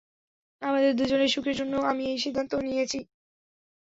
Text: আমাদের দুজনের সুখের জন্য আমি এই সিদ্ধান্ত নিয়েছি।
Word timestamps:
আমাদের 0.61 0.91
দুজনের 0.95 1.33
সুখের 1.33 1.55
জন্য 1.59 1.73
আমি 1.91 2.03
এই 2.07 2.19
সিদ্ধান্ত 2.19 2.51
নিয়েছি। 2.65 2.99